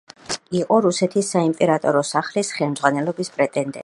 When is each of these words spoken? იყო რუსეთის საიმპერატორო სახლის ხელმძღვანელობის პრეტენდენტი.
იყო 0.59 0.77
რუსეთის 0.85 1.29
საიმპერატორო 1.37 2.03
სახლის 2.13 2.51
ხელმძღვანელობის 2.57 3.31
პრეტენდენტი. 3.37 3.79